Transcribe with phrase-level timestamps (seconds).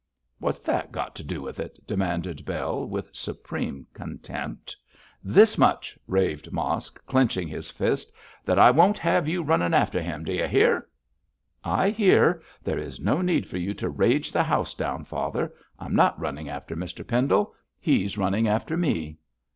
[0.39, 4.75] 'What's that got to do with it?' demanded Bell, with supreme contempt.
[5.23, 8.11] 'This much,' raved Mosk, clenching his fist,
[8.43, 10.23] 'that I won't have you running after him.
[10.23, 10.89] D'y hear?'
[11.63, 15.53] 'I hear; there is no need for you to rage the house down, father.
[15.77, 19.19] I'm not running after Mr Pendle; he's running after me.'